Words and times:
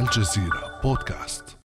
الجزيرة 0.00 0.80
بودكاست. 0.84 1.58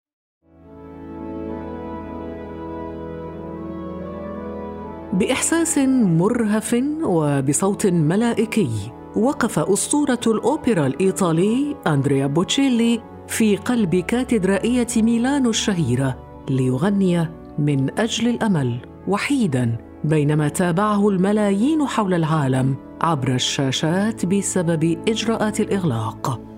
بإحساس 5.12 5.78
مرهف 5.78 6.76
وبصوت 7.02 7.86
ملائكي 7.86 8.70
وقف 9.16 9.58
أسطورة 9.58 10.20
الأوبرا 10.26 10.86
الإيطالي 10.86 11.76
أندريا 11.86 12.26
بوتشيلي 12.26 13.00
في 13.28 13.56
قلب 13.56 13.96
كاتدرائية 13.96 14.86
ميلانو 14.96 15.50
الشهيرة 15.50 16.16
ليغني 16.50 17.28
من 17.58 17.98
أجل 17.98 18.28
الأمل 18.28 18.80
وحيدا 19.08 19.76
بينما 20.04 20.48
تابعه 20.48 21.08
الملايين 21.08 21.86
حول 21.86 22.14
العالم 22.14 22.76
عبر 23.00 23.34
الشاشات 23.34 24.26
بسبب 24.26 25.02
إجراءات 25.08 25.60
الإغلاق. 25.60 26.55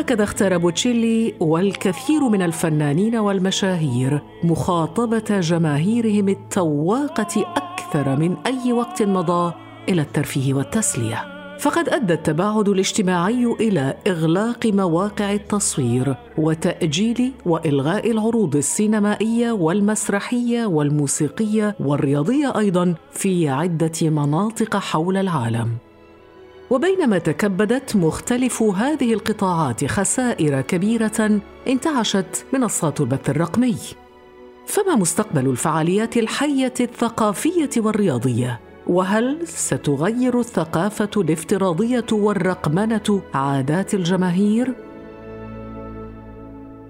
هكذا 0.00 0.24
اختار 0.24 0.58
بوتشيلي 0.58 1.34
والكثير 1.40 2.28
من 2.28 2.42
الفنانين 2.42 3.16
والمشاهير 3.16 4.20
مخاطبة 4.44 5.40
جماهيرهم 5.40 6.28
التواقة 6.28 7.54
أكثر 7.56 8.16
من 8.16 8.36
أي 8.46 8.72
وقت 8.72 9.02
مضى 9.02 9.52
إلى 9.88 10.02
الترفيه 10.02 10.54
والتسلية. 10.54 11.24
فقد 11.58 11.88
أدى 11.88 12.12
التباعد 12.12 12.68
الاجتماعي 12.68 13.44
إلى 13.60 13.94
إغلاق 14.06 14.66
مواقع 14.66 15.32
التصوير 15.32 16.16
وتأجيل 16.38 17.32
وإلغاء 17.46 18.10
العروض 18.10 18.56
السينمائية 18.56 19.52
والمسرحية 19.52 20.66
والموسيقية 20.66 21.76
والرياضية 21.80 22.58
أيضا 22.58 22.94
في 23.12 23.48
عدة 23.48 24.10
مناطق 24.10 24.76
حول 24.76 25.16
العالم. 25.16 25.89
وبينما 26.70 27.18
تكبدت 27.18 27.96
مختلف 27.96 28.62
هذه 28.62 29.14
القطاعات 29.14 29.84
خسائر 29.84 30.60
كبيرة 30.60 31.40
انتعشت 31.68 32.44
منصات 32.52 33.00
البث 33.00 33.30
الرقمي. 33.30 33.76
فما 34.66 34.96
مستقبل 34.96 35.48
الفعاليات 35.48 36.16
الحية 36.16 36.74
الثقافية 36.80 37.70
والرياضية؟ 37.76 38.60
وهل 38.86 39.48
ستغير 39.48 40.40
الثقافة 40.40 41.10
الافتراضية 41.16 42.06
والرقمنة 42.12 43.22
عادات 43.34 43.94
الجماهير؟ 43.94 44.74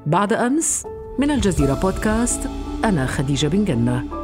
بعد 0.07 0.33
أمس 0.33 0.87
من 1.19 1.31
الجزيرة 1.31 1.75
بودكاست 1.75 2.41
أنا 2.85 3.07
خديجة 3.07 3.47
بن 3.47 3.65
جنة. 3.65 4.20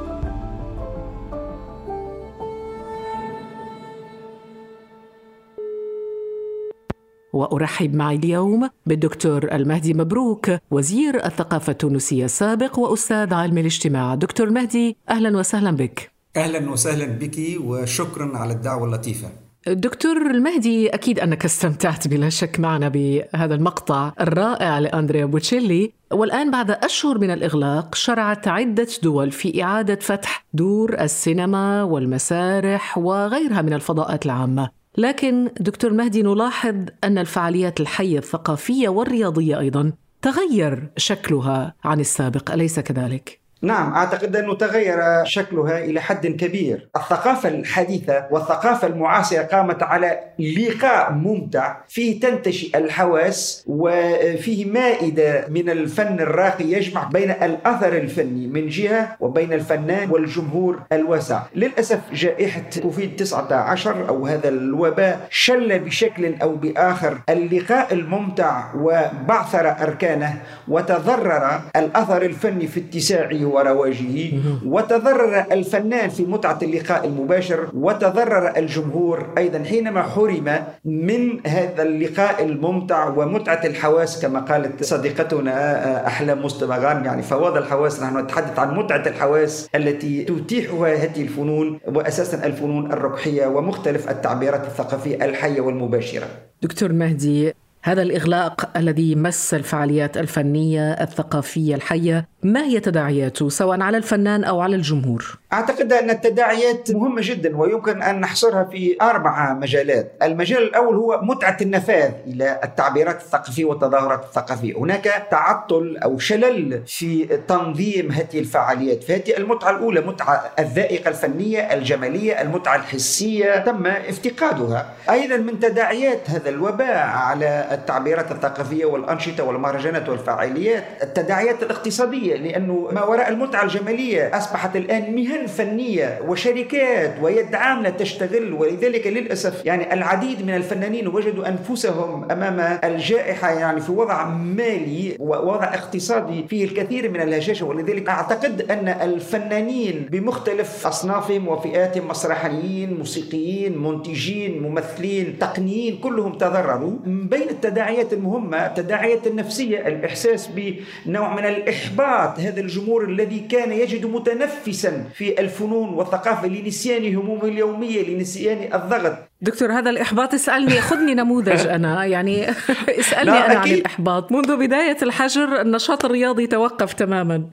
وأرحب 7.36 7.94
معي 7.94 8.16
اليوم 8.16 8.68
بالدكتور 8.86 9.52
المهدي 9.52 9.94
مبروك 9.94 10.50
وزير 10.70 11.26
الثقافة 11.26 11.70
التونسية 11.70 12.24
السابق 12.24 12.78
وأستاذ 12.78 13.34
علم 13.34 13.58
الاجتماع. 13.58 14.14
دكتور 14.14 14.50
مهدي 14.50 14.96
أهلا 15.10 15.38
وسهلا 15.38 15.70
بك. 15.70 16.10
أهلا 16.36 16.70
وسهلا 16.70 17.06
بك 17.06 17.38
وشكرا 17.64 18.36
على 18.36 18.52
الدعوة 18.52 18.86
اللطيفة. 18.86 19.28
دكتور 19.68 20.16
المهدي 20.16 20.88
أكيد 20.88 21.20
أنك 21.20 21.44
استمتعت 21.44 22.08
بلا 22.08 22.28
شك 22.28 22.60
معنا 22.60 22.88
بهذا 22.88 23.54
المقطع 23.54 24.12
الرائع 24.20 24.78
لأندريا 24.78 25.24
بوتشيلي. 25.24 25.92
والآن 26.12 26.50
بعد 26.50 26.70
أشهر 26.70 27.18
من 27.18 27.30
الإغلاق 27.30 27.94
شرعت 27.94 28.48
عدة 28.48 28.88
دول 29.02 29.30
في 29.30 29.62
إعادة 29.62 29.98
فتح 30.00 30.44
دور 30.54 31.00
السينما 31.00 31.82
والمسارح 31.82 32.98
وغيرها 32.98 33.62
من 33.62 33.72
الفضاءات 33.72 34.26
العامة. 34.26 34.75
لكن 34.96 35.50
دكتور 35.60 35.92
مهدي 35.92 36.22
نلاحظ 36.22 36.74
أن 37.04 37.18
الفعاليات 37.18 37.80
الحية 37.80 38.18
الثقافية 38.18 38.88
والرياضية 38.88 39.58
أيضا 39.58 39.92
تغير 40.22 40.90
شكلها 40.96 41.74
عن 41.84 42.00
السابق 42.00 42.52
أليس 42.52 42.80
كذلك؟ 42.80 43.45
نعم 43.62 43.92
أعتقد 43.92 44.36
أنه 44.36 44.54
تغير 44.54 45.24
شكلها 45.24 45.78
إلى 45.78 46.00
حد 46.00 46.26
كبير، 46.26 46.88
الثقافة 46.96 47.48
الحديثة 47.48 48.26
والثقافة 48.30 48.86
المعاصرة 48.86 49.42
قامت 49.42 49.82
على 49.82 50.20
لقاء 50.38 51.12
ممتع. 51.12 51.76
فيه 51.88 52.20
تنتشي 52.20 52.70
الحواس 52.74 53.64
وفيه 53.66 54.64
مائدة 54.64 55.46
من 55.48 55.70
الفن 55.70 56.20
الراقي 56.20 56.64
يجمع 56.64 57.04
بين 57.04 57.30
الأثر 57.30 57.96
الفني 57.96 58.46
من 58.46 58.68
جهة 58.68 59.16
وبين 59.20 59.52
الفنان 59.52 60.10
والجمهور 60.10 60.82
الواسع، 60.92 61.42
للأسف 61.54 62.00
جائحة 62.12 62.62
كوفيد 62.82 63.16
19 63.16 64.08
أو 64.08 64.26
هذا 64.26 64.48
الوباء 64.48 65.26
شل 65.30 65.78
بشكل 65.78 66.34
أو 66.42 66.54
بآخر 66.54 67.18
اللقاء 67.28 67.94
الممتع 67.94 68.74
وبعثر 68.74 69.68
أركانه 69.82 70.42
وتضرر 70.68 71.60
الأثر 71.76 72.22
الفني 72.22 72.66
في 72.66 72.80
اتساعه 72.80 73.45
ورواجه 73.46 74.32
وتضرر 74.66 75.44
الفنان 75.52 76.08
في 76.08 76.24
متعة 76.24 76.58
اللقاء 76.62 77.06
المباشر 77.06 77.68
وتضرر 77.74 78.56
الجمهور. 78.56 79.26
أيضا 79.38 79.64
حينما 79.64 80.02
حرم 80.02 80.64
من 80.84 81.46
هذا 81.46 81.82
اللقاء 81.82 82.44
الممتع 82.44 83.08
ومتعة 83.08 83.60
الحواس 83.64 84.22
كما 84.22 84.40
قالت 84.40 84.84
صديقتنا 84.84 86.06
أحلام 86.06 86.44
مستمغان 86.44 87.04
يعني 87.04 87.22
فواض 87.22 87.56
الحواس 87.56 88.02
نحن 88.02 88.18
نتحدث 88.18 88.58
عن 88.58 88.76
متعة 88.76 89.02
الحواس 89.06 89.68
التي 89.74 90.24
تتيحها 90.24 90.94
هذه 90.94 91.22
الفنون 91.22 91.80
وأساسا 91.86 92.46
الفنون 92.46 92.92
الرقحية 92.92 93.46
ومختلف 93.46 94.10
التعبيرات 94.10 94.64
الثقافية 94.64 95.24
الحية 95.24 95.60
والمباشرة. 95.60 96.26
دكتور 96.62 96.92
مهدي 96.92 97.52
هذا 97.82 98.02
الإغلاق 98.02 98.70
الذي 98.76 99.14
مس 99.14 99.54
الفعاليات 99.54 100.16
الفنية 100.16 100.92
الثقافية 100.92 101.74
الحية 101.74 102.28
ما 102.46 102.64
هي 102.64 102.80
تداعياته 102.80 103.48
سواء 103.48 103.80
على 103.80 103.96
الفنان 103.96 104.44
أو 104.44 104.60
على 104.60 104.76
الجمهور؟ 104.76 105.38
أعتقد 105.52 105.92
أن 105.92 106.10
التداعيات 106.10 106.90
مهمة 106.90 107.20
جدا 107.24 107.56
ويمكن 107.56 108.02
أن 108.02 108.20
نحصرها 108.20 108.64
في 108.64 108.96
أربع 109.02 109.54
مجالات. 109.54 110.12
المجال 110.22 110.62
الأول 110.62 110.96
هو 110.96 111.20
متعة 111.22 111.56
النفاذ 111.60 112.10
إلى 112.26 112.60
التعبيرات 112.64 113.20
الثقافية 113.20 113.64
والتظاهرات 113.64 114.24
الثقافية. 114.24 114.78
هناك 114.78 115.26
تعطل 115.30 115.96
أو 116.04 116.18
شلل 116.18 116.82
في 116.86 117.38
تنظيم 117.48 118.12
هذه 118.12 118.38
الفعاليات. 118.38 119.04
فهذه 119.04 119.36
المتعة 119.36 119.70
الأولى 119.70 120.00
متعة 120.00 120.50
الذائقة 120.58 121.08
الفنية 121.08 121.60
الجمالية 121.60 122.42
المتعة 122.42 122.76
الحسية 122.76 123.58
تم 123.58 123.86
افتقادها. 123.86 124.86
أيضا 125.10 125.36
من 125.36 125.60
تداعيات 125.60 126.30
هذا 126.30 126.48
الوباء 126.48 127.06
على 127.06 127.68
التعبيرات 127.72 128.32
الثقافية 128.32 128.84
والأنشطة 128.84 129.44
والمهرجانات 129.44 130.08
والفعاليات 130.08 130.84
التداعيات 131.02 131.62
الاقتصادية. 131.62 132.35
لأنه 132.36 132.88
ما 132.92 133.04
وراء 133.04 133.28
المتعة 133.28 133.62
الجمالية 133.62 134.36
أصبحت 134.36 134.76
الآن 134.76 135.14
مهن 135.14 135.46
فنية 135.46 136.20
وشركات 136.28 137.14
ويد 137.22 137.54
عاملة 137.54 137.90
تشتغل 137.90 138.52
ولذلك 138.52 139.06
للأسف 139.06 139.64
يعني 139.64 139.94
العديد 139.94 140.42
من 140.42 140.56
الفنانين 140.56 141.08
وجدوا 141.08 141.48
أنفسهم 141.48 142.30
أمام 142.30 142.78
الجائحة 142.84 143.50
يعني 143.50 143.80
في 143.80 143.92
وضع 143.92 144.28
مالي 144.28 145.16
ووضع 145.18 145.74
اقتصادي 145.74 146.44
فيه 146.48 146.64
الكثير 146.64 147.10
من 147.10 147.20
الهشاشة. 147.20 147.66
ولذلك 147.66 148.08
أعتقد 148.08 148.70
أن 148.70 148.88
الفنانين 148.88 150.08
بمختلف 150.10 150.86
أصنافهم 150.86 151.48
وفئاتهم 151.48 152.08
مسرحيين 152.08 152.98
موسيقيين 152.98 153.78
منتجين 153.78 154.62
ممثلين 154.62 155.38
تقنيين 155.38 155.96
كلهم 155.96 156.32
تضرروا 156.32 156.92
بين 157.06 157.48
التداعيات 157.50 158.12
المهمة 158.12 158.66
التداعيات 158.66 159.26
النفسية 159.26 159.86
الإحساس 159.88 160.50
بنوع 160.56 161.34
من 161.34 161.44
الإحباط 161.44 162.15
هذا 162.16 162.60
الجمهور 162.60 163.04
الذي 163.04 163.40
كان 163.40 163.72
يجد 163.72 164.06
متنفسا 164.06 165.04
في 165.14 165.40
الفنون 165.40 165.88
والثقافة 165.88 166.48
لنسيان 166.48 167.16
همومه 167.16 167.44
اليومية 167.44 168.02
لنسيان 168.08 168.74
الضغط. 168.74 169.25
دكتور 169.40 169.72
هذا 169.72 169.90
الإحباط 169.90 170.34
اسألني 170.34 170.80
خذني 170.80 171.14
نموذج 171.14 171.66
أنا. 171.66 172.04
يعني 172.04 172.50
اسألني 173.00 173.38
أنا 173.38 173.46
أكيد. 173.46 173.72
عن 173.72 173.78
الإحباط. 173.78 174.32
منذ 174.32 174.56
بداية 174.56 174.96
الحجر 175.02 175.60
النشاط 175.60 176.04
الرياضي 176.04 176.46
توقف 176.46 176.92
تماما. 176.92 177.44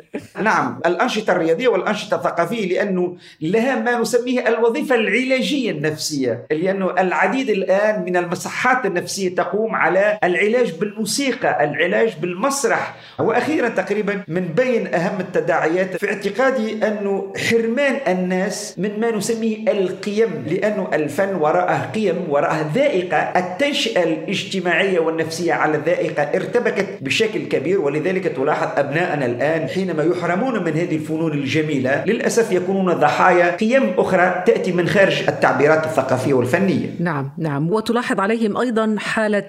نعم 0.42 0.80
الأنشطة 0.86 1.32
الرياضية 1.32 1.68
والأنشطة 1.68 2.16
الثقافية 2.16 2.74
لأنه 2.74 3.18
لها 3.42 3.80
ما 3.80 4.00
نسميه 4.00 4.48
الوظيفة 4.48 4.96
العلاجية 4.96 5.72
النفسية 5.72 6.46
لأنه 6.52 6.92
العديد 6.92 7.50
الآن 7.50 8.04
من 8.06 8.18
المصحات 8.18 8.86
النفسية 8.86 9.36
تقوم 9.36 9.76
على 9.76 10.20
العلاج 10.24 10.72
بالموسيقى 10.80 11.64
العلاج 11.64 12.14
بالمسرح 12.22 12.96
وأخيرا 13.20 13.70
تقريبا 13.70 14.24
من 14.28 14.42
بين 14.46 14.94
أهم 14.94 15.20
التداعيات 15.20 15.98
في 15.98 16.10
اعتقادي 16.10 16.88
أنه 16.88 17.34
حرمان 17.50 18.00
الناس 18.08 18.76
من 18.80 19.00
ما 19.00 19.12
نسميه 19.12 19.72
القيم 19.72 20.46
لأنه 20.48 20.90
الفن 20.94 21.36
وراء 21.36 21.73
وراءه 21.74 21.92
قيم 21.92 22.16
وراءه 22.30 22.72
ذائقة 22.76 23.18
التنشئة 23.18 24.04
الاجتماعية 24.04 25.00
والنفسية 25.00 25.54
على 25.54 25.78
الذائقة 25.78 26.24
ارتبكت 26.24 26.88
بشكل 27.02 27.40
كبير. 27.40 27.82
ولذلك 27.82 28.24
تلاحظ 28.24 28.68
أبناءنا 28.78 29.26
الآن 29.26 29.68
حينما 29.68 30.04
يحرمون 30.04 30.64
من 30.64 30.74
هذه 30.74 30.96
الفنون 30.96 31.32
الجميلة 31.32 32.04
للأسف 32.06 32.52
يكونون 32.52 32.94
ضحايا 32.94 33.56
قيم 33.56 33.94
أخرى 33.98 34.44
تأتي 34.46 34.72
من 34.72 34.88
خارج 34.88 35.24
التعبيرات 35.28 35.86
الثقافية 35.86 36.34
والفنية. 36.34 36.96
نعم 37.00 37.32
نعم. 37.38 37.72
وتلاحظ 37.72 38.20
عليهم 38.20 38.58
أيضا 38.58 38.96
حالة 39.00 39.44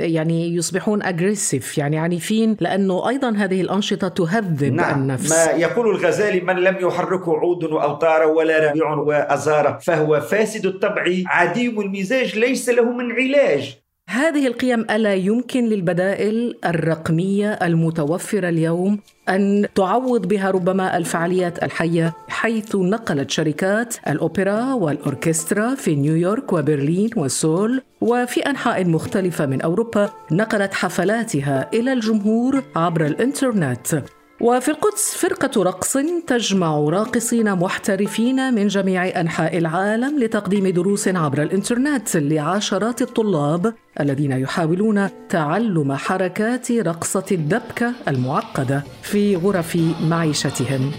يعني 0.00 0.54
يصبحون 0.54 1.02
أجريسيف 1.02 1.78
يعني 1.78 1.98
عنيفين 1.98 2.56
لأنه 2.60 3.08
أيضا 3.08 3.30
هذه 3.30 3.60
الأنشطة 3.60 4.08
تهذب 4.08 4.74
نعم 4.74 5.00
النفس. 5.00 5.30
ما 5.30 5.58
يقول 5.58 5.90
الغزالي 5.90 6.40
من 6.40 6.56
لم 6.56 6.76
يحركه 6.80 7.36
عود 7.36 7.64
وأوتار 7.64 8.26
ولا 8.26 8.70
ربيع 8.70 8.94
وأزار 8.94 9.78
فهو 9.82 10.20
فاسد 10.20 10.66
الطبع 10.66 11.04
عديم 11.50 11.80
المزاج 11.80 12.38
ليس 12.38 12.68
له 12.68 12.92
من 12.92 13.12
علاج. 13.12 13.76
هذه 14.08 14.46
القيم 14.46 14.80
ألا 14.90 15.14
يمكن 15.14 15.64
للبدائل 15.64 16.56
الرقمية 16.64 17.52
المتوفرة 17.52 18.48
اليوم 18.48 18.98
أن 19.28 19.66
تعوض 19.74 20.28
بها 20.28 20.50
ربما 20.50 20.96
الفعاليات 20.96 21.62
الحية 21.62 22.12
حيث 22.28 22.76
نقلت 22.76 23.30
شركات 23.30 23.94
الأوبرا 24.08 24.74
والأوركسترا 24.74 25.74
في 25.74 25.94
نيويورك 25.94 26.52
وبرلين 26.52 27.10
وسول 27.16 27.82
وفي 28.00 28.40
أنحاء 28.40 28.84
مختلفة 28.84 29.46
من 29.46 29.60
أوروبا 29.62 30.10
نقلت 30.32 30.74
حفلاتها 30.74 31.70
إلى 31.74 31.92
الجمهور 31.92 32.62
عبر 32.76 33.06
الإنترنت. 33.06 34.02
وفي 34.40 34.70
القدس 34.70 35.14
فرقة 35.14 35.62
رقص 35.62 35.96
تجمع 36.26 36.78
راقصين 36.78 37.54
محترفين 37.54 38.54
من 38.54 38.66
جميع 38.66 39.20
أنحاء 39.20 39.58
العالم 39.58 40.18
لتقديم 40.18 40.68
دروس 40.68 41.08
عبر 41.08 41.42
الإنترنت 41.42 42.16
لعشرات 42.16 43.02
الطلاب 43.02 43.74
الذين 44.00 44.32
يحاولون 44.32 45.08
تعلم 45.28 45.92
حركات 45.92 46.72
رقصة 46.72 47.24
الدبكة 47.32 47.92
المعقدة 48.08 48.84
في 49.02 49.36
غرف 49.36 49.78
معيشتهم. 50.02 50.92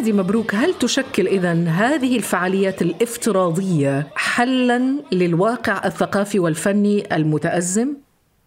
مهدي 0.00 0.12
مبروك 0.12 0.54
هل 0.54 0.74
تشكل 0.74 1.26
اذا 1.26 1.52
هذه 1.52 2.16
الفعاليات 2.16 2.82
الافتراضية 2.82 4.06
حلا 4.14 4.94
للواقع 5.12 5.84
الثقافي 5.84 6.38
والفني 6.38 7.16
المتأزم؟ 7.16 7.96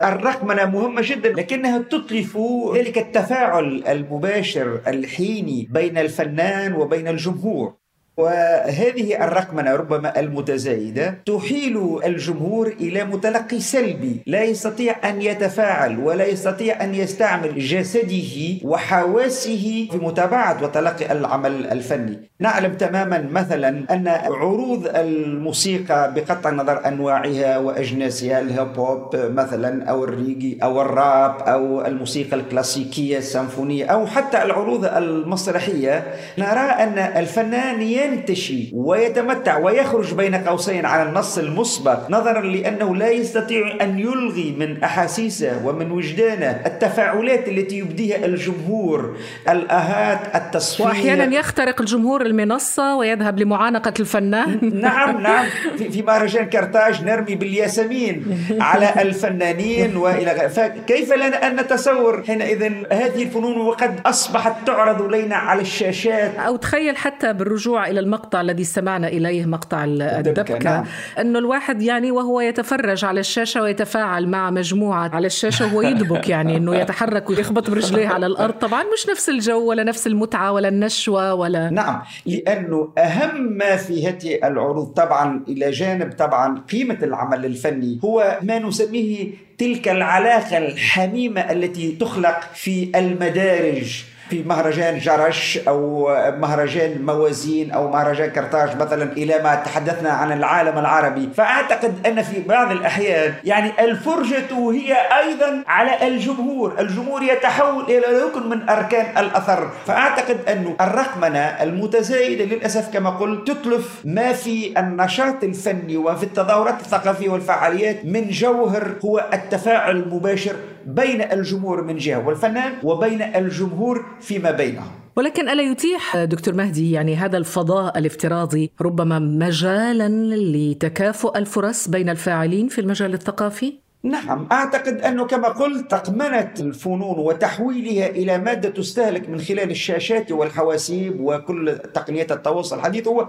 الرقمنة 0.03 0.65
مهمة 0.65 1.01
جدا 1.05 1.29
لكنها 1.29 1.77
تتلف 1.77 2.37
ذلك 2.75 2.97
التفاعل 2.97 3.83
المباشر 3.87 4.81
الحيني 4.87 5.67
بين 5.71 5.97
الفنان 5.97 6.73
وبين 6.73 7.07
الجمهور 7.07 7.73
وهذه 8.17 9.23
الرقمنة 9.25 9.75
ربما 9.75 10.19
المتزايدة 10.19 11.15
تحيل 11.25 11.99
الجمهور 12.05 12.67
إلى 12.67 13.03
متلقي 13.03 13.59
سلبي. 13.59 14.21
لا 14.27 14.43
يستطيع 14.43 14.95
أن 15.09 15.21
يتفاعل 15.21 15.99
ولا 15.99 16.25
يستطيع 16.25 16.83
أن 16.83 16.95
يستعمل 16.95 17.59
جسده 17.59 18.59
وحواسه 18.63 19.87
في 19.91 19.97
متابعة 19.97 20.63
وتلقي 20.63 21.11
العمل 21.11 21.65
الفني. 21.71 22.19
نعلم 22.39 22.73
تماما 22.73 23.27
مثلا 23.31 23.69
أن 23.93 24.07
عروض 24.07 24.87
الموسيقى 24.95 26.13
بقطع 26.13 26.49
النظر 26.49 26.87
أنواعها 26.87 27.57
وأجناسها 27.57 28.39
الهيب 28.39 28.79
هوب 28.79 29.15
مثلا 29.15 29.89
أو 29.89 30.03
الريجي 30.03 30.59
أو 30.63 30.81
الراب 30.81 31.35
أو 31.41 31.85
الموسيقى 31.85 32.35
الكلاسيكية 32.37 33.17
السيمفونية 33.17 33.85
أو 33.85 34.07
حتى 34.07 34.43
العروض 34.43 34.85
المسرحية 34.85 36.03
نرى 36.37 36.59
أن 36.59 36.97
الفنان 36.97 37.81
ينتشي 38.03 38.69
ويتمتع 38.73 39.57
ويخرج 39.57 40.13
بين 40.13 40.35
قوسين 40.35 40.85
على 40.85 41.09
النص 41.09 41.37
المسبق 41.37 42.09
نظرا 42.09 42.41
لأنه 42.41 42.95
لا 42.95 43.09
يستطيع 43.09 43.77
أن 43.81 43.99
يلغي 43.99 44.55
من 44.59 44.83
أحاسيسه 44.83 45.67
ومن 45.67 45.91
وجدانه 45.91 46.61
التفاعلات 46.65 47.47
التي 47.49 47.77
يبديها 47.77 48.25
الجمهور 48.25 49.17
الأهات 49.49 50.35
التصفيق 50.35 50.85
وأحيانا 50.85 51.35
يخترق 51.35 51.81
الجمهور 51.81 52.21
المنصة 52.25 52.95
ويذهب 52.95 53.39
لمعانقة 53.39 53.93
الفنان. 53.99 54.59
نعم 54.83 55.21
نعم. 55.21 55.45
في, 55.77 55.89
في 55.89 56.01
مهرجان 56.01 56.45
كرتاج 56.45 57.03
نرمي 57.03 57.35
بالياسمين 57.35 58.37
على 58.59 59.01
الفنانين 59.01 59.97
وإلى 59.97 60.49
فكيف 60.49 61.13
لنا 61.13 61.47
أن 61.47 61.55
نتصور 61.55 62.23
حينئذ 62.27 62.63
هذه 62.91 63.23
الفنون 63.23 63.57
وقد 63.57 63.99
أصبحت 64.05 64.67
تعرض 64.67 65.01
لنا 65.01 65.35
على 65.35 65.61
الشاشات؟ 65.61 66.35
أو 66.35 66.55
تخيل 66.55 66.97
حتى 66.97 67.33
بالرجوع 67.33 67.89
إلى 67.93 67.99
المقطع 67.99 68.41
الذي 68.41 68.61
استمعنا 68.61 69.07
إليه 69.07 69.45
مقطع 69.45 69.83
الدبكة 69.83 70.57
نعم. 70.57 70.85
أنه 71.19 71.39
الواحد 71.39 71.81
يعني 71.81 72.11
وهو 72.11 72.41
يتفرج 72.41 73.05
على 73.05 73.19
الشاشة 73.19 73.61
ويتفاعل 73.61 74.27
مع 74.27 74.51
مجموعة 74.51 75.09
على 75.13 75.27
الشاشة 75.27 75.65
وهو 75.65 75.81
يدبك 75.81 76.29
يعني 76.29 76.57
أنه 76.57 76.75
يتحرك 76.75 77.29
ويخبط 77.29 77.69
برجليه 77.69 78.07
على 78.07 78.25
الأرض. 78.25 78.53
طبعا 78.53 78.83
مش 78.83 79.09
نفس 79.09 79.29
الجو 79.29 79.69
ولا 79.69 79.83
نفس 79.83 80.07
المتعة 80.07 80.51
ولا 80.51 80.67
النشوة 80.67 81.33
ولا 81.33 81.69
نعم 81.69 82.01
لأنه 82.25 82.93
أهم 82.97 83.41
ما 83.41 83.75
في 83.75 84.07
هذه 84.07 84.39
العروض 84.43 84.87
طبعا 84.87 85.43
إلى 85.47 85.71
جانب 85.71 86.13
طبعا 86.17 86.59
قيمة 86.71 86.97
العمل 87.03 87.45
الفني 87.45 87.99
هو 88.03 88.39
ما 88.41 88.59
نسميه 88.59 89.27
تلك 89.57 89.87
العلاقة 89.87 90.57
الحميمة 90.57 91.41
التي 91.41 91.91
تخلق 91.91 92.39
في 92.53 92.91
المدارج. 92.95 94.03
في 94.33 94.43
مهرجان 94.43 94.97
جرش 94.97 95.59
أو 95.67 96.07
مهرجان 96.37 97.05
موازين 97.05 97.71
أو 97.71 97.91
مهرجان 97.91 98.29
كرتاج 98.29 98.77
مثلا 98.81 99.11
إلى 99.11 99.43
ما 99.43 99.55
تحدثنا 99.55 100.09
عن 100.09 100.31
العالم 100.31 100.77
العربي. 100.77 101.29
فأعتقد 101.37 102.07
أن 102.07 102.21
في 102.21 102.41
بعض 102.41 102.71
الأحيان 102.71 103.33
يعني 103.43 103.71
الفرجة 103.79 104.71
هي 104.71 104.93
أيضا 105.19 105.63
على 105.67 106.07
الجمهور. 106.07 106.79
الجمهور 106.79 107.23
يتحول 107.23 107.83
إلى 107.83 108.23
ركن 108.23 108.49
من 108.49 108.69
أركان 108.69 109.17
الأثر. 109.17 109.69
فأعتقد 109.85 110.37
انه 110.49 110.75
الرقمنة 110.81 111.39
المتزايدة 111.39 112.45
للأسف 112.45 112.93
كما 112.93 113.09
قلت 113.09 113.51
تتلف 113.51 114.01
ما 114.05 114.33
في 114.33 114.79
النشاط 114.79 115.43
الفني 115.43 115.97
وفي 115.97 116.23
التظاهرات 116.23 116.79
الثقافية 116.79 117.29
والفعاليات 117.29 118.05
من 118.05 118.29
جوهر 118.29 118.95
هو 119.05 119.25
التفاعل 119.33 119.95
المباشر 119.95 120.55
بين 120.85 121.21
الجمهور 121.21 121.83
من 121.83 121.97
جهة 121.97 122.27
والفنان 122.27 122.71
وبين 122.83 123.21
الجمهور 123.21 124.05
فيما 124.23 124.51
بينهم. 124.51 124.91
ولكن 125.15 125.49
ألا 125.49 125.63
يتيح 125.63 126.17
دكتور 126.17 126.53
مهدي 126.53 126.91
يعني 126.91 127.15
هذا 127.15 127.37
الفضاء 127.37 127.99
الافتراضي 127.99 128.71
ربما 128.81 129.19
مجالا 129.19 130.09
لتكافؤ 130.35 131.37
الفرص 131.37 131.87
بين 131.87 132.09
الفاعلين 132.09 132.67
في 132.67 132.81
المجال 132.81 133.13
الثقافي؟ 133.13 133.73
نعم 134.03 134.47
أعتقد 134.51 135.01
أنه 135.01 135.25
كما 135.25 135.47
قلت 135.47 135.93
رقمنة 135.93 136.53
الفنون 136.59 137.19
وتحويلها 137.19 138.09
إلى 138.09 138.37
مادة 138.37 138.69
تستهلك 138.69 139.29
من 139.29 139.39
خلال 139.41 139.71
الشاشات 139.71 140.31
والحواسيب 140.31 141.19
وكل 141.19 141.77
تقنيات 141.93 142.31
التواصل. 142.31 142.77
الحديث 142.77 143.07
هو 143.07 143.27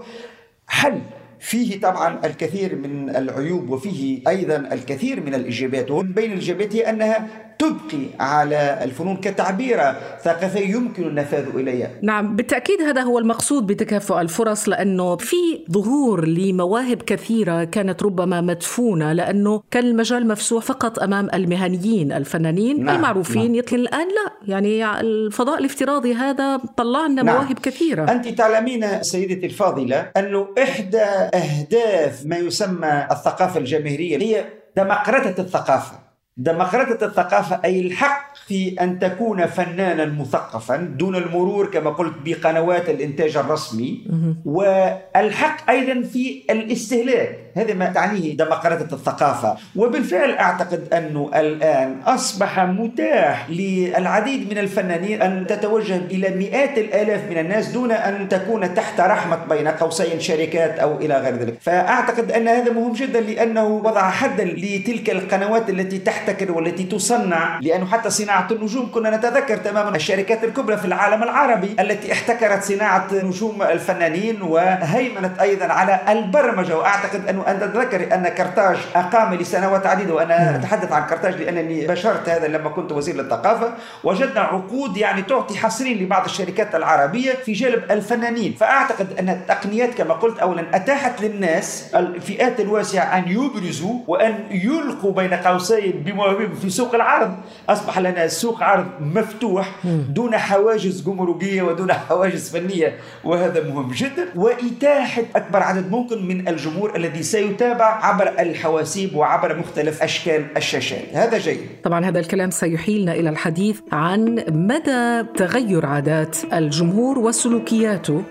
حل. 0.67 1.01
فيه 1.39 1.81
طبعا 1.81 2.25
الكثير 2.25 2.75
من 2.75 3.15
العيوب 3.15 3.69
وفيه 3.69 4.21
أيضا 4.27 4.55
الكثير 4.55 5.21
من 5.21 5.35
الإيجابيات. 5.35 5.91
ومن 5.91 6.11
بين 6.13 6.31
الإيجابيات 6.31 6.75
هي 6.75 6.89
أنها 6.89 7.27
تبقي 7.59 8.05
على 8.19 8.79
الفنون 8.83 9.17
كتعبيرة 9.17 9.95
ثقافية 10.23 10.75
يمكن 10.75 11.03
النفاذ 11.03 11.47
إليها 11.55 11.89
نعم 12.01 12.35
بالتأكيد 12.35 12.81
هذا 12.81 13.01
هو 13.01 13.19
المقصود 13.19 13.67
بتكافؤ 13.67 14.21
الفرص 14.21 14.69
لأنه 14.69 15.15
في 15.17 15.65
ظهور 15.71 16.27
لمواهب 16.27 17.01
كثيرة 17.01 17.63
كانت 17.63 18.03
ربما 18.03 18.41
مدفونة 18.41 19.13
لأنه 19.13 19.61
كان 19.71 19.83
المجال 19.83 20.27
مفسوح 20.27 20.63
فقط 20.63 20.99
أمام 20.99 21.29
المهنيين 21.33 22.11
الفنانين 22.11 22.85
نعم. 22.85 22.95
المعروفين 22.95 23.41
نعم. 23.41 23.55
يمكن 23.55 23.79
الآن 23.79 24.07
لا 24.07 24.53
يعني 24.55 24.99
الفضاء 24.99 25.59
الافتراضي 25.59 26.13
هذا 26.13 26.57
طلع 26.57 27.05
لنا 27.07 27.23
نعم. 27.23 27.35
مواهب 27.35 27.59
كثيرة 27.59 28.11
أنت 28.11 28.27
تعلمين 28.27 29.03
سيدتي 29.03 29.45
الفاضلة 29.45 30.11
أنه 30.17 30.47
إحدى 30.63 31.01
أهداف 31.33 32.25
ما 32.25 32.37
يسمى 32.37 33.07
الثقافة 33.11 33.59
الجماهيرية 33.59 34.17
هي 34.17 34.45
دمقرطة 34.77 35.41
الثقافة 35.41 36.04
ديمقراطية 36.37 37.05
الثقافة 37.05 37.61
أي 37.65 37.79
الحق 37.87 38.35
في 38.47 38.81
أن 38.81 38.99
تكون 38.99 39.45
فنانا 39.45 40.05
مثقفا 40.05 40.75
دون 40.75 41.15
المرور 41.15 41.65
كما 41.71 41.89
قلت 41.89 42.13
بقنوات 42.25 42.89
الإنتاج 42.89 43.37
الرسمي 43.37 44.07
والحق 44.45 45.69
أيضا 45.69 46.07
في 46.07 46.43
الاستهلاك. 46.49 47.44
هذا 47.57 47.73
ما 47.73 47.85
تعنيه 47.85 48.37
ديمقراطية 48.37 48.93
الثقافة. 48.93 49.57
وبالفعل 49.75 50.31
أعتقد 50.31 50.93
أنه 50.93 51.31
الآن 51.35 52.01
أصبح 52.05 52.59
متاح 52.59 53.49
للعديد 53.49 54.51
من 54.51 54.57
الفنانين 54.57 55.21
أن 55.21 55.47
تتوجه 55.47 55.95
إلى 55.95 56.29
مئات 56.29 56.77
الآلاف 56.77 57.21
من 57.29 57.37
الناس 57.37 57.67
دون 57.67 57.91
أن 57.91 58.29
تكون 58.29 58.73
تحت 58.73 58.99
رحمة 58.99 59.39
بين 59.49 59.67
قوسين 59.67 60.19
شركات 60.19 60.79
أو 60.79 60.97
إلى 60.97 61.17
غير 61.17 61.35
ذلك. 61.35 61.57
فأعتقد 61.61 62.31
أن 62.31 62.47
هذا 62.47 62.71
مهم 62.71 62.93
جدا 62.93 63.21
لأنه 63.21 63.63
وضع 63.63 64.09
حدا 64.09 64.43
لتلك 64.43 65.09
القنوات 65.09 65.69
التي 65.69 65.97
تحتكر 65.97 66.51
والتي 66.51 66.83
تصنع 66.83 67.59
لأنه 67.61 67.85
حتى 67.85 68.09
صناعة 68.09 68.47
النجوم 68.51 68.91
كنا 68.91 69.17
نتذكر 69.17 69.57
تماما 69.57 69.95
الشركات 69.95 70.43
الكبرى 70.43 70.77
في 70.77 70.85
العالم 70.85 71.23
العربي 71.23 71.75
التي 71.79 72.11
احتكرت 72.11 72.63
صناعة 72.63 73.07
نجوم 73.13 73.63
الفنانين 73.63 74.41
وهيمنت 74.41 75.39
أيضا 75.39 75.65
على 75.65 75.99
البرمجة. 76.09 76.77
وأعتقد 76.77 77.27
أنه 77.27 77.44
أن 77.47 77.59
تتذكر 77.59 78.15
أن 78.15 78.27
كرتاج 78.27 78.77
أقام 78.95 79.33
لسنوات 79.33 79.85
عديدة 79.85 80.13
وأنا 80.13 80.55
أتحدث 80.55 80.91
عن 80.91 81.07
كرتاج 81.09 81.41
لأنني 81.41 81.87
بشرت 81.87 82.29
هذا 82.29 82.47
لما 82.47 82.69
كنت 82.69 82.91
وزير 82.91 83.15
للثقافة. 83.15 83.73
وجدنا 84.03 84.39
عقود 84.39 84.97
يعني 84.97 85.21
تعطي 85.21 85.57
حصرين 85.57 85.97
لبعض 86.03 86.25
الشركات 86.25 86.75
العربية 86.75 87.33
في 87.33 87.53
جلب 87.53 87.91
الفنانين. 87.91 88.53
فأعتقد 88.53 89.07
أن 89.19 89.29
التقنيات 89.29 89.93
كما 89.93 90.13
قلت 90.13 90.39
أولا 90.39 90.75
أتاحت 90.75 91.21
للناس 91.21 91.95
الفئات 91.95 92.59
الواسعة 92.59 93.17
أن 93.17 93.23
يبرزوا 93.27 93.99
وأن 94.07 94.35
يلقوا 94.51 95.11
بين 95.11 95.33
قوسين 95.33 95.91
بمواهبهم 96.05 96.55
في 96.55 96.69
سوق 96.69 96.95
العرض. 96.95 97.35
أصبح 97.69 97.99
لنا 97.99 98.27
سوق 98.27 98.63
عرض 98.63 98.85
مفتوح 98.99 99.75
دون 100.09 100.37
حواجز 100.37 101.01
جمركية 101.01 101.61
ودون 101.61 101.93
حواجز 101.93 102.49
فنية 102.49 102.97
وهذا 103.23 103.63
مهم 103.63 103.91
جدا. 103.91 104.25
وإتاحة 104.35 105.23
أكبر 105.35 105.63
عدد 105.63 105.91
ممكن 105.91 106.27
من 106.27 106.47
الجمهور 106.47 106.95
الذي 106.95 107.23
سيتابع 107.35 108.05
عبر 108.05 108.27
الحواسيب 108.39 109.15
وعبر 109.15 109.59
مختلف 109.59 110.03
أشكال 110.03 110.45
الشاشات. 110.57 111.05
هذا 111.13 111.37
جيد. 111.37 111.59
طبعا 111.83 112.05
هذا 112.05 112.19
الكلام 112.19 112.51
سيحيلنا 112.51 113.13
إلى 113.13 113.29
الحديث 113.29 113.79
عن 113.91 114.43
مدى 114.49 115.23
تغير 115.37 115.85
عادات 115.85 116.37
الجمهور 116.53 117.19
وسلوكياته 117.19 118.23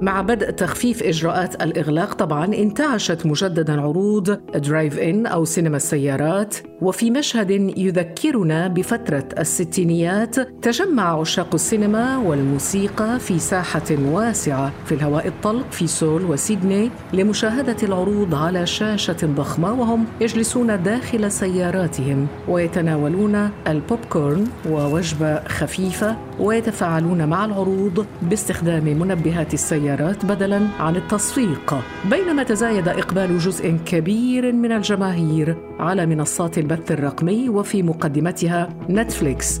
مع 0.00 0.20
بدء 0.20 0.50
تخفيف 0.50 1.02
إجراءات 1.02 1.62
الإغلاق 1.62 2.14
طبعا 2.14 2.44
انتعشت 2.44 3.26
مجددا 3.26 3.80
عروض 3.80 4.30
drive 4.54 4.98
in 4.98 5.26
أو 5.26 5.44
سينما 5.44 5.76
السيارات. 5.76 6.56
وفي 6.82 7.10
مشهد 7.10 7.50
يذكرنا 7.78 8.68
بفترة 8.68 9.28
الستينيات 9.38 10.40
تجمع 10.40 11.20
عشاق 11.20 11.54
السينما 11.54 12.18
والموسيقى 12.18 13.18
في 13.20 13.38
ساحة 13.38 13.82
واسعة 13.90 14.72
في 14.86 14.94
الهواء 14.94 15.26
الطلق 15.26 15.72
في 15.72 15.86
سول 15.86 16.24
وسيدني 16.24 16.90
لمشاهدة 17.12 17.76
العروض 17.82 18.34
على 18.34 18.66
شاشة 18.66 19.16
ضخمة 19.24 19.72
وهم 19.72 20.04
يجلسون 20.20 20.82
داخل 20.82 21.32
سياراتهم 21.32 22.26
ويتناولون 22.48 23.50
البوب 23.66 23.98
كورن 24.10 24.46
ووجبة 24.70 25.48
خفيفة 25.48 26.29
ويتفاعلون 26.40 27.28
مع 27.28 27.44
العروض 27.44 28.06
باستخدام 28.22 28.84
منبهات 28.84 29.54
السيارات 29.54 30.26
بدلا 30.26 30.60
عن 30.78 30.96
التصفيق 30.96 31.74
بينما 32.10 32.42
تزايد 32.42 32.88
إقبال 32.88 33.38
جزء 33.38 33.76
كبير 33.86 34.52
من 34.52 34.72
الجماهير 34.72 35.56
على 35.78 36.06
منصات 36.06 36.58
البث 36.58 36.92
الرقمي 36.92 37.48
وفي 37.48 37.82
مقدمتها 37.82 38.68
نتفليكس. 38.90 39.60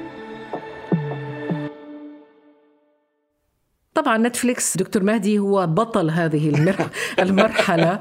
طبعا 3.93 4.17
نتفليكس 4.17 4.77
دكتور 4.77 5.03
مهدي 5.03 5.39
هو 5.39 5.67
بطل 5.67 6.09
هذه 6.09 6.49
المرحلة 7.19 7.99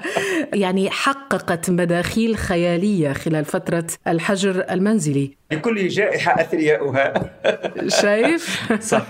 يعني 0.54 0.90
حققت 0.90 1.70
مداخيل 1.70 2.37
خيالية 2.37 3.12
خلال 3.12 3.44
فترة 3.44 3.87
الحجر 4.09 4.64
المنزلي 4.70 5.37
لكل 5.52 5.88
جائحة 5.88 6.40
أثرياؤها 6.40 7.14
شايف؟ 7.88 8.73
صح 8.92 9.06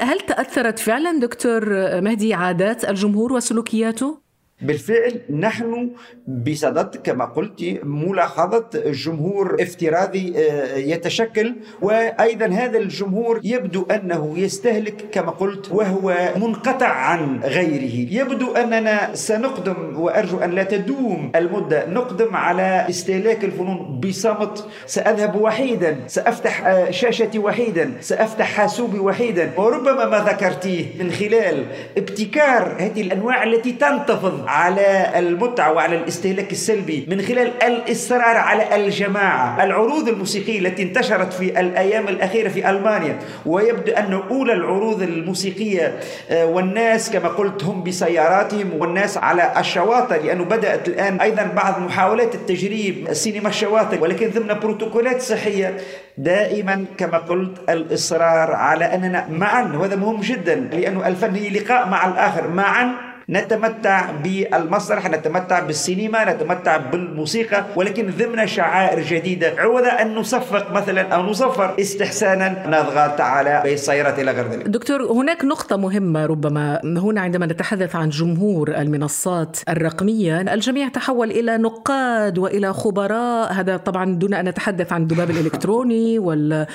هل 0.00 0.20
تأثرت 0.20 0.78
فعلا 0.78 1.20
دكتور 1.20 1.64
مهدي 2.00 2.34
عادات 2.34 2.84
الجمهور 2.84 3.32
وسلوكياته؟ 3.32 4.23
بالفعل 4.64 5.20
نحن 5.30 5.90
بصدد 6.28 6.96
كما 6.96 7.24
قلت 7.24 7.80
ملاحظة 7.82 8.64
جمهور 8.86 9.56
افتراضي 9.60 10.34
آه، 10.36 10.76
يتشكل. 10.76 11.54
وأيضا 11.82 12.46
هذا 12.46 12.78
الجمهور 12.78 13.40
يبدو 13.44 13.86
أنه 13.90 14.34
يستهلك 14.36 15.04
كما 15.12 15.30
قلت 15.30 15.72
وهو 15.72 16.16
منقطع 16.36 16.88
عن 16.88 17.40
غيره. 17.44 18.12
يبدو 18.20 18.52
أننا 18.52 19.14
سنقدم 19.14 20.00
وأرجو 20.00 20.38
أن 20.38 20.50
لا 20.50 20.62
تدوم 20.62 21.32
المدة 21.36 21.86
نقدم 21.90 22.36
على 22.36 22.86
استهلاك 22.88 23.44
الفنون 23.44 24.00
بصمت. 24.00 24.66
سأذهب 24.86 25.34
وحيدا 25.40 25.96
سأفتح 26.06 26.66
آه، 26.66 26.90
شاشتي 26.90 27.38
وحيدا 27.38 27.92
سأفتح 28.00 28.52
حاسوبي 28.52 28.98
وحيدا. 28.98 29.50
وربما 29.56 30.04
ما 30.06 30.18
ذكرتيه 30.18 30.84
من 30.98 31.10
خلال 31.10 31.64
ابتكار 31.98 32.76
هذه 32.78 33.00
الأنواع 33.00 33.42
التي 33.44 33.72
تنتفض 33.72 34.44
على 34.54 35.18
المتعة 35.18 35.72
وعلى 35.72 35.96
الاستهلاك 35.96 36.52
السلبي 36.52 37.06
من 37.10 37.22
خلال 37.22 37.62
الإصرار 37.62 38.36
على 38.36 38.76
الجماعة. 38.76 39.64
العروض 39.64 40.08
الموسيقية 40.08 40.58
التي 40.58 40.82
انتشرت 40.82 41.32
في 41.32 41.60
الأيام 41.60 42.08
الأخيرة 42.08 42.48
في 42.48 42.70
ألمانيا 42.70 43.18
ويبدو 43.46 43.92
أن 43.92 44.12
أولى 44.30 44.52
العروض 44.52 45.02
الموسيقية 45.02 45.94
آه، 46.30 46.46
والناس 46.46 47.10
كما 47.10 47.28
قلت 47.28 47.64
هم 47.64 47.82
بسياراتهم 47.82 48.70
والناس 48.78 49.18
على 49.18 49.52
الشواطئ 49.58 50.22
لأنه 50.22 50.44
بدأت 50.44 50.88
الآن 50.88 51.20
أيضا 51.20 51.42
بعض 51.42 51.80
محاولات 51.80 52.34
التجريب 52.34 53.12
سينما 53.12 53.48
الشواطئ 53.48 54.02
ولكن 54.02 54.30
ضمن 54.30 54.58
بروتوكولات 54.60 55.20
صحية 55.20 55.76
دائما 56.18 56.84
كما 56.98 57.18
قلت 57.18 57.70
الإصرار 57.70 58.52
على 58.52 58.84
أننا 58.84 59.26
معا. 59.30 59.72
وهذا 59.74 59.96
مهم 59.96 60.20
جدا 60.20 60.54
لأنه 60.54 61.06
الفن 61.08 61.34
هي 61.34 61.48
لقاء 61.48 61.88
مع 61.88 62.08
الآخر 62.08 62.48
معا 62.48 63.03
نتمتع 63.30 64.10
بالمسرح 64.10 65.10
نتمتع 65.10 65.60
بالسينما 65.60 66.32
نتمتع 66.32 66.76
بالموسيقى 66.76 67.64
ولكن 67.76 68.10
ضمن 68.18 68.46
شعائر 68.46 69.00
جديدة. 69.00 69.54
عوض 69.58 69.84
أن 69.84 70.14
نصفق 70.14 70.72
مثلا 70.72 71.02
أو 71.14 71.22
نصفر 71.22 71.74
استحسانا 71.80 72.66
نضغط 72.66 73.20
على 73.20 73.60
بالسيارات 73.64 74.18
إلى 74.18 74.30
غير 74.30 74.50
ذلك. 74.50 74.68
دكتور 74.68 75.02
هناك 75.02 75.44
نقطة 75.44 75.76
مهمة 75.76 76.26
ربما 76.26 76.80
هنا 76.84 77.20
عندما 77.20 77.46
نتحدث 77.46 77.96
عن 77.96 78.08
جمهور 78.08 78.68
المنصات 78.68 79.58
الرقمية 79.68 80.40
الجميع 80.40 80.88
تحول 80.88 81.30
إلى 81.30 81.56
نقاد 81.56 82.38
وإلى 82.38 82.72
خبراء. 82.72 83.52
هذا 83.52 83.76
طبعا 83.76 84.14
دون 84.14 84.34
أن 84.34 84.48
نتحدث 84.48 84.92
عن 84.92 85.02
الذباب 85.02 85.30
الإلكتروني 85.30 86.18
وال 86.18 86.66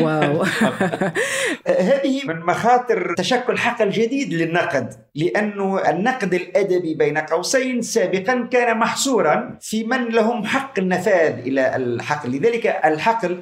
و... 0.00 0.04
هذه 1.82 2.20
من 2.26 2.40
مخاطر 2.40 3.14
تشكل 3.14 3.58
حقل 3.58 3.90
جديد 3.90 4.32
للنقد 4.34 4.94
لأنه 5.14 5.90
النقد 5.90 6.34
الأدبي 6.34 6.94
بين 6.94 7.18
قوسين 7.18 7.82
سابقا 7.82 8.48
كان 8.50 8.78
محصورا 8.78 9.58
في 9.60 9.84
من 9.84 10.04
لهم 10.04 10.44
حق 10.44 10.78
النفاذ 10.78 11.38
إلى 11.38 11.76
الحقل. 11.76 12.30
لذلك 12.30 12.66
الحقل 12.84 13.40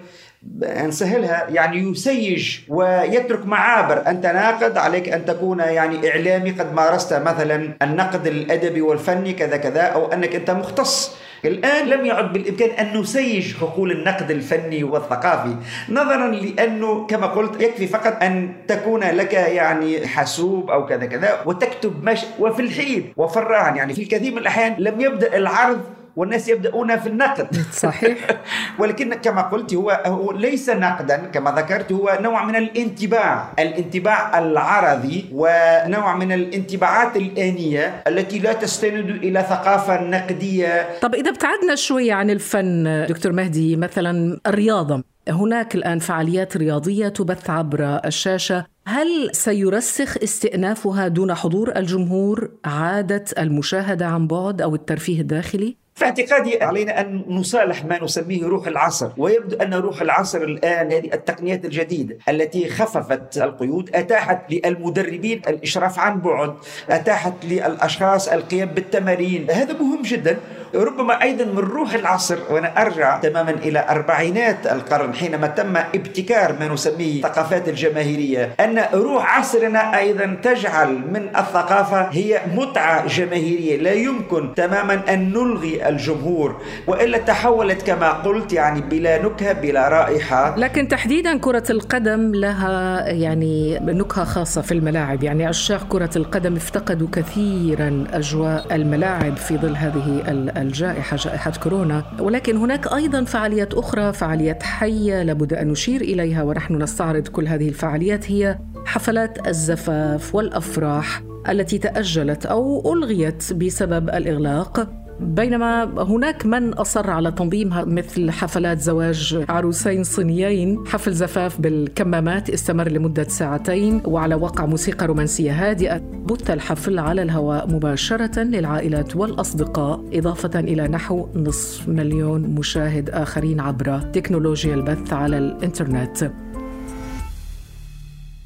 نسهلها 0.63 1.47
يعني 1.51 1.91
يسيج 1.91 2.59
ويترك 2.69 3.47
معابر. 3.47 4.07
أنت 4.07 4.27
ناقد 4.27 4.77
عليك 4.77 5.09
أن 5.09 5.25
تكون 5.25 5.59
يعني 5.59 6.11
إعلامي 6.11 6.51
قد 6.51 6.75
مارست 6.75 7.13
مثلا 7.13 7.77
النقد 7.83 8.27
الأدبي 8.27 8.81
والفني 8.81 9.33
كذا 9.33 9.57
كذا 9.57 9.83
أو 9.83 10.13
أنك 10.13 10.35
أنت 10.35 10.51
مختص 10.51 11.17
الآن 11.45 11.87
لم 11.89 12.07
يعد 12.07 12.33
بالإمكان 12.33 12.71
أن 12.71 13.01
نسيج 13.01 13.57
حقول 13.57 13.93
النقد 13.93 14.31
الفني 14.31 14.85
والثقافي 14.85 15.57
نظرا 15.89 16.29
لأنه 16.29 17.07
كما 17.07 17.27
قلت 17.27 17.63
يكفي 17.63 17.87
فقط 17.87 18.23
أن 18.23 18.53
تكون 18.69 19.05
لك 19.05 19.33
يعني 19.33 20.07
حاسوب 20.07 20.71
أو 20.71 20.87
كذا 20.87 21.07
كذا 21.07 21.43
وتكتب 21.47 22.05
مش 22.05 22.21
وفي 22.39 22.63
الحين 22.63 23.13
الراهن 23.37 23.77
يعني 23.77 23.95
في 23.95 24.03
الكثير 24.03 24.33
من 24.33 24.39
الأحيان 24.39 24.75
لم 24.79 25.01
يبدأ 25.01 25.37
العرض 25.37 25.81
والناس 26.17 26.49
يبدأون 26.49 26.99
في 26.99 27.09
النقد. 27.09 27.57
صحيح. 27.73 28.19
ولكن 28.79 29.15
كما 29.15 29.43
قلت 29.43 29.75
هو, 29.75 29.91
هو 30.07 30.33
ليس 30.33 30.71
نقدا 30.71 31.17
كما 31.17 31.51
ذكرت 31.51 31.93
هو 31.93 32.19
نوع 32.21 32.45
من 32.45 32.57
الانطباع 32.57 33.53
الانطباع 33.59 34.39
العرضي 34.39 35.27
ونوع 35.33 36.17
من 36.17 36.33
الانطباعات 36.33 37.17
الآنية 37.17 38.03
التي 38.07 38.39
لا 38.39 38.53
تستند 38.53 39.11
إلى 39.11 39.43
ثقافة 39.43 40.03
نقدية. 40.03 40.99
طب 41.01 41.15
إذا 41.15 41.31
ابتعدنا 41.31 41.75
شوي 41.75 42.13
عن 42.13 42.31
الفن 42.31 43.07
دكتور 43.09 43.33
مهدي 43.33 43.77
مثلا 43.77 44.41
الرياضة. 44.47 45.03
هناك 45.29 45.75
الآن 45.75 45.99
فعاليات 45.99 46.57
رياضية 46.57 47.09
تبث 47.09 47.51
عبر 47.51 48.01
الشاشة. 48.05 48.65
هل 48.87 49.31
سيرسخ 49.33 50.17
استئنافها 50.23 51.09
دون 51.09 51.35
حضور 51.35 51.77
الجمهور؟ 51.77 52.51
عادة 52.65 53.25
المشاهدة 53.39 54.07
عن 54.07 54.27
بعد 54.27 54.63
أو 54.63 54.75
الترفيه 54.75 55.21
الداخلي؟ 55.21 55.77
في 56.01 56.07
اعتقادي 56.07 56.63
علينا 56.63 57.01
أن 57.01 57.25
نصالح 57.29 57.85
ما 57.85 58.05
نسميه 58.05 58.47
روح 58.47 58.67
العصر 58.67 59.11
ويبدو 59.17 59.57
أن 59.57 59.75
روح 59.75 60.01
العصر 60.01 60.43
الآن 60.43 60.93
هذه 60.93 61.11
التقنيات 61.15 61.65
الجديدة 61.65 62.17
التي 62.29 62.69
خففت 62.69 63.39
القيود 63.39 63.91
أتاحت 63.95 64.39
للمدربين 64.53 65.43
الإشراف 65.49 65.99
عن 65.99 66.21
بعد 66.21 66.55
أتاحت 66.91 67.33
للأشخاص 67.45 68.29
القيام 68.29 68.69
بالتمارين. 68.69 69.51
هذا 69.51 69.73
مهم 69.73 70.03
جدا 70.03 70.39
ربما 70.75 71.23
أيضا 71.23 71.45
من 71.45 71.59
روح 71.59 71.95
العصر 71.95 72.39
وأنا 72.51 72.83
أرجع 72.83 73.19
تماما 73.19 73.51
إلى 73.51 73.87
أربعينات 73.89 74.67
القرن 74.67 75.15
حينما 75.15 75.47
تم 75.47 75.77
ابتكار 75.77 76.57
ما 76.61 76.69
نسميه 76.69 77.17
الثقافات 77.17 77.69
الجماهيرية. 77.69 78.55
أن 78.61 78.85
روح 78.95 79.39
عصرنا 79.39 79.99
أيضا 79.99 80.37
تجعل 80.43 80.89
من 80.89 81.29
الثقافة 81.37 82.01
هي 82.01 82.41
متعة 82.55 83.07
جماهيرية. 83.07 83.77
لا 83.77 83.93
يمكن 83.93 84.55
تماما 84.55 85.01
أن 85.15 85.33
نلغي 85.33 85.89
الجمهور 85.89 86.63
وإلا 86.87 87.19
تحولت 87.19 87.83
كما 87.83 88.11
قلت 88.11 88.53
يعني 88.53 88.81
بلا 88.81 89.23
نكهة 89.23 89.53
بلا 89.53 89.89
رائحة. 89.89 90.57
لكن 90.57 90.89
تحديدا 90.89 91.39
كرة 91.39 91.65
القدم 91.71 92.35
لها 92.35 93.07
يعني 93.09 93.79
نكهة 93.83 94.25
خاصة 94.25 94.63
في 94.63 94.73
الملاعب. 94.73 95.23
يعني 95.23 95.47
عشاق 95.47 95.87
كرة 95.89 96.11
القدم 96.17 96.57
افتقدوا 96.57 97.09
كثيرا 97.13 98.05
أجواء 98.13 98.67
الملاعب 98.75 99.37
في 99.37 99.57
ظل 99.57 99.77
هذه 99.77 100.23
الجائحة 100.63 101.17
جائحة 101.17 101.51
كورونا. 101.51 102.05
ولكن 102.21 102.57
هناك 102.57 102.93
أيضا 102.93 103.25
فعاليات 103.25 103.75
أخرى 103.75 104.13
فعاليات 104.13 104.63
حية 104.63 105.23
لابد 105.23 105.53
أن 105.53 105.69
نشير 105.69 106.01
إليها 106.01 106.43
ونحن 106.43 106.83
نستعرض 106.83 107.29
كل 107.29 107.49
هذه 107.49 107.69
الفعاليات 107.69 108.31
هي 108.31 108.59
حفلات 108.87 109.49
الزفاف 109.49 110.35
والأفراح 110.35 111.23
التي 111.49 111.79
تأجلت 111.79 112.47
أو 112.47 112.93
ألغيت 112.93 113.53
بسبب 113.53 114.09
الإغلاق. 114.09 115.00
بينما 115.21 115.85
هناك 116.03 116.47
من 116.47 116.75
أصر 116.75 117.11
على 117.11 117.33
تنظيمها 117.33 117.85
مثل 117.85 118.31
حفلات 118.31 118.81
زواج 118.81 119.45
عروسين 119.49 120.05
صينيين 120.05 120.87
حفل 120.87 121.13
زفاف 121.13 121.61
بالكمامات 121.61 122.51
استمر 122.51 122.89
لمدة 122.89 123.25
ساعتين 123.25 124.03
وعلى 124.05 124.35
وقع 124.35 124.67
موسيقى 124.67 125.07
رومانسية 125.07 125.53
هادئة. 125.53 125.99
بث 125.99 126.51
الحفل 126.51 126.99
على 126.99 127.23
الهواء 127.23 127.69
مباشرة 127.69 128.41
للعائلات 128.43 129.17
والأصدقاء 129.17 130.05
إضافة 130.13 130.61
إلى 130.61 130.89
نحو 130.89 131.29
نصف 131.35 131.89
مليون 131.89 132.43
مشاهد 132.43 133.11
آخرين 133.11 133.61
عبر 133.61 134.01
تكنولوجيا 134.01 134.75
البث 134.75 135.13
على 135.13 135.39
الإنترنت. 135.39 136.31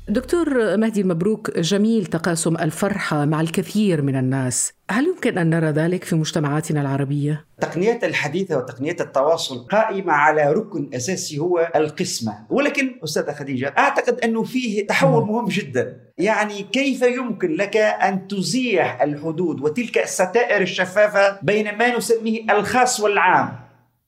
دكتور 0.09 0.77
مهدي 0.77 1.01
المبروك 1.01 1.59
جميل 1.59 2.07
تقاسم 2.07 2.57
الفرحة 2.57 3.25
مع 3.25 3.41
الكثير 3.41 4.03
من 4.03 4.17
الناس. 4.17 4.73
هل 4.91 5.07
يمكن 5.07 5.39
أن 5.39 5.51
نرى 5.51 5.67
ذلك 5.67 6.05
في 6.05 6.17
مجتمعاتنا 6.17 6.81
العربية؟ 6.81 7.47
التقنيات 7.55 8.05
الحديثة 8.05 8.59
وتقنيات 8.59 9.01
التواصل 9.01 9.67
قائمة 9.67 10.13
على 10.13 10.53
ركن 10.53 10.91
أساسي 10.95 11.39
هو 11.39 11.71
القسمة. 11.77 12.47
ولكن 12.51 13.01
أستاذة 13.05 13.33
خديجة 13.33 13.75
أعتقد 13.79 14.21
أنه 14.21 14.43
فيه 14.43 14.87
تحول 14.87 15.25
مهم 15.25 15.49
جدا. 15.49 16.01
يعني 16.19 16.63
كيف 16.63 17.03
يمكن 17.03 17.55
لك 17.57 17.77
أن 17.77 18.29
تزيح 18.29 19.03
الحدود 19.03 19.61
وتلك 19.61 19.99
الستائر 19.99 20.63
الشفافة 20.63 21.39
بين 21.43 21.79
ما 21.79 21.97
نسميه 21.97 22.53
الخاص 22.53 23.01
والعام؟ 23.01 23.53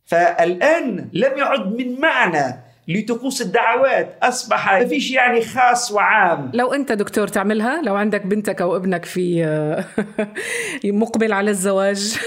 فالآن 0.05 1.09
لم 1.12 1.38
يعد 1.38 1.76
من 1.76 2.00
معنى 2.00 2.66
لطقوس 2.88 3.43
الدعوات. 3.43 4.19
أصبح 4.23 4.73
ما 4.73 4.87
فيش 4.87 5.11
يعني 5.11 5.40
خاص 5.40 5.93
وعام. 5.93 6.50
لو 6.55 6.73
أنت 6.73 6.93
دكتور 6.93 7.28
تعملها 7.28 7.83
لو 7.83 7.95
عندك 7.95 8.26
بنتك 8.26 8.62
أو 8.62 8.76
ابنك 8.76 9.05
في 9.05 9.47
مقبل 10.85 11.33
على 11.33 11.50
الزواج. 11.50 12.19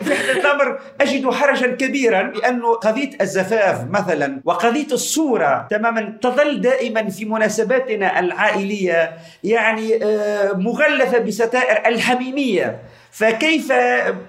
في 0.00 0.14
هذا 0.14 0.32
الأمر 0.32 0.78
أجد 1.00 1.30
حرجا 1.30 1.66
كبيرا 1.66 2.22
لأنه 2.22 2.74
قضية 2.74 3.10
الزفاف 3.20 3.90
مثلا 3.90 4.40
وقضية 4.44 4.86
الصورة 4.92 5.66
تماما 5.70 6.18
تظل 6.22 6.60
دائما 6.60 7.08
في 7.08 7.24
مناسباتنا 7.24 8.20
العائلية 8.20 9.16
يعني 9.44 10.04
آه، 10.04 10.52
مغلفة 10.52 11.18
بستائر 11.18 11.88
الحميمية. 11.88 12.78
فكيف 13.10 13.72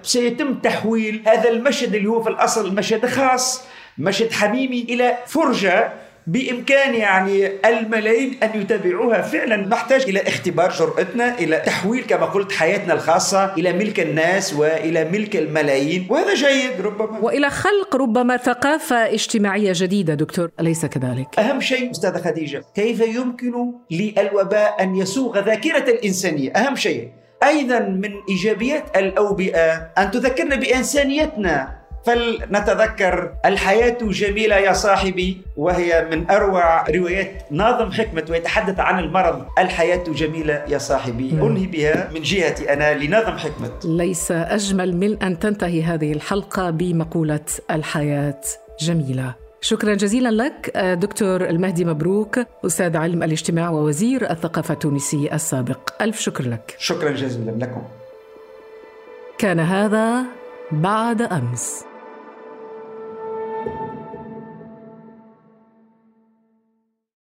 سيتم 0.02 0.54
تحويل 0.54 1.22
هذا 1.26 1.50
المشهد 1.50 1.94
اللي 1.94 2.08
هو 2.08 2.22
في 2.22 2.30
الأصل 2.30 2.74
مشهد 2.74 3.06
خاص 3.06 3.64
مشهد 3.98 4.32
حميمي 4.32 4.86
إلى 4.88 5.18
فرجة 5.26 5.92
بإمكان 6.26 6.94
يعني 6.94 7.50
الملايين 7.66 8.38
أن 8.42 8.60
يتابعوها. 8.60 9.22
فعلا 9.22 9.56
نحتاج 9.56 10.02
إلى 10.02 10.22
اختبار 10.28 10.70
جرأتنا 10.70 11.38
إلى 11.38 11.56
تحويل 11.56 12.04
كما 12.04 12.26
قلت 12.26 12.52
حياتنا 12.52 12.94
الخاصة 12.94 13.54
إلى 13.54 13.72
ملك 13.72 14.00
الناس 14.00 14.54
وإلى 14.54 15.04
ملك 15.04 15.36
الملايين. 15.36 16.06
وهذا 16.10 16.34
جيد 16.34 16.80
ربما. 16.80 17.18
وإلى 17.18 17.50
خلق 17.50 17.96
ربما 17.96 18.36
ثقافة 18.36 18.96
اجتماعية 18.96 19.72
جديدة 19.74 20.14
دكتور. 20.14 20.50
أليس 20.60 20.86
كذلك؟ 20.86 21.38
أهم 21.38 21.60
شيء 21.60 21.90
أستاذة 21.90 22.22
خديجة 22.22 22.64
كيف 22.74 23.00
يمكن 23.00 23.72
للوباء 23.90 24.82
أن 24.82 24.96
يسوغ 24.96 25.38
ذاكرة 25.38 25.90
الإنسانية؟ 25.90 26.50
أهم 26.50 26.76
شيء. 26.76 27.08
أيضا 27.42 27.78
من 27.78 28.10
إيجابيات 28.28 28.96
الأوبئة 28.96 29.72
أن 29.98 30.10
تذكرنا 30.10 30.56
بإنسانيتنا. 30.56 31.83
فلنتذكر 32.06 33.32
الحياة 33.44 33.98
جميلة 34.00 34.56
يا 34.56 34.72
صاحبي 34.72 35.40
وهي 35.56 36.08
من 36.10 36.30
أروع 36.30 36.88
روايات 36.90 37.42
ناظم 37.50 37.92
حكمة 37.92 38.24
ويتحدث 38.30 38.80
عن 38.80 38.98
المرض. 38.98 39.46
الحياة 39.58 40.04
جميلة 40.08 40.64
يا 40.68 40.78
صاحبي 40.78 41.30
أنهي 41.30 41.66
بها؟ 41.66 42.10
من 42.14 42.22
جهتي 42.22 42.72
أنا 42.72 42.94
لناظم 42.94 43.38
حكمة 43.38 43.70
ليس 43.84 44.32
أجمل 44.32 44.96
من 44.96 45.22
أن 45.22 45.38
تنتهي 45.38 45.82
هذه 45.82 46.12
الحلقة 46.12 46.70
بمقولة 46.70 47.46
الحياة 47.70 48.40
جميلة. 48.80 49.34
شكرا 49.60 49.94
جزيلا 49.94 50.28
لك 50.42 50.78
دكتور 50.78 51.44
المهدي 51.44 51.84
مبروك 51.84 52.38
أستاذ 52.66 52.96
علم 52.96 53.22
الاجتماع 53.22 53.70
ووزير 53.70 54.30
الثقافة 54.30 54.74
التونسي 54.74 55.30
السابق. 55.32 56.02
ألف 56.02 56.20
شكر 56.20 56.44
لك. 56.48 56.76
شكرا 56.78 57.10
جزيلا 57.10 57.50
لكم. 57.50 57.82
كان 59.38 59.60
هذا 59.60 60.22
بعد 60.72 61.22
أمس. 61.22 61.84